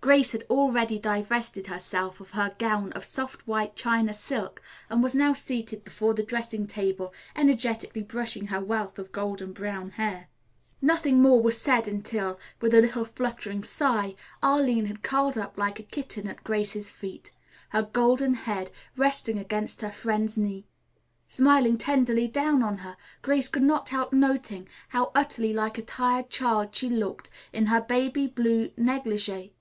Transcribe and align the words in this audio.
Grace 0.00 0.32
had 0.32 0.44
already 0.44 0.98
divested 0.98 1.66
herself 1.66 2.18
of 2.18 2.30
her 2.30 2.54
gown 2.58 2.92
of 2.92 3.04
soft 3.04 3.46
white 3.46 3.76
China 3.76 4.14
silk 4.14 4.62
and 4.88 5.02
was 5.02 5.14
now 5.14 5.34
seated 5.34 5.84
before 5.84 6.14
the 6.14 6.22
dressing 6.22 6.66
table 6.66 7.12
energetically 7.36 8.02
brushing 8.02 8.46
her 8.46 8.60
wealth 8.60 8.98
of 8.98 9.12
golden 9.12 9.52
brown 9.52 9.90
hair. 9.90 10.28
Nothing 10.80 11.20
more 11.20 11.42
was 11.42 11.60
said 11.60 11.86
until, 11.86 12.38
with 12.58 12.72
a 12.72 12.80
little 12.80 13.04
fluttering 13.04 13.62
sigh, 13.62 14.14
Arline 14.42 14.86
had 14.86 15.02
curled 15.02 15.36
up 15.36 15.58
like 15.58 15.78
a 15.78 15.82
kitten 15.82 16.26
at 16.26 16.42
Grace's 16.44 16.90
feet, 16.90 17.32
her 17.70 17.82
golden 17.82 18.32
head 18.32 18.70
resting 18.96 19.36
against 19.38 19.82
her 19.82 19.90
friend's 19.90 20.38
knee. 20.38 20.66
Smiling 21.26 21.76
tenderly 21.76 22.28
down 22.28 22.62
on 22.62 22.78
her, 22.78 22.96
Grace 23.20 23.48
could 23.48 23.64
not 23.64 23.90
help 23.90 24.14
noting 24.14 24.68
how 24.90 25.10
utterly 25.14 25.52
like 25.52 25.76
a 25.76 25.82
tired 25.82 26.30
child 26.30 26.74
she 26.74 26.88
looked 26.88 27.28
in 27.52 27.66
her 27.66 27.82
baby 27.82 28.26
blue 28.26 28.70
negligee. 28.74 29.52